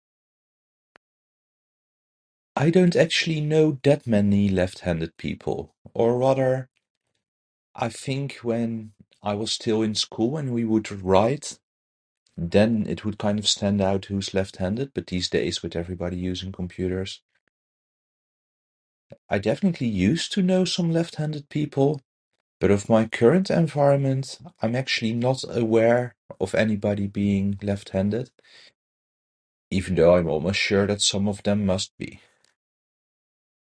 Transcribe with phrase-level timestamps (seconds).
[2.53, 5.73] I don't actually know that many left-handed people.
[5.95, 6.69] Or rather,
[7.73, 8.93] I think when
[9.23, 11.57] I was still in school when we would write,
[12.37, 16.51] then it would kind of stand out who's left-handed, but these days with everybody using
[16.51, 17.21] computers...
[19.27, 22.01] I definitely used to know some left-handed people,
[22.59, 28.29] but of my current environment I'm actually not aware of anybody being left-handed.
[29.71, 32.21] Even though I'm almost sure that some of them must be.